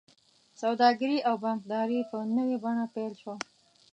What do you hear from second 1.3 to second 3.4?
بانکداري په نوې بڼه پیل شوه.